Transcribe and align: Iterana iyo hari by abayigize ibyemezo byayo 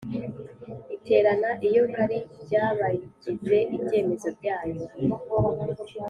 Iterana 0.95 1.49
iyo 1.67 1.83
hari 1.95 2.17
by 2.43 2.53
abayigize 2.65 3.57
ibyemezo 3.75 4.27
byayo 4.37 4.81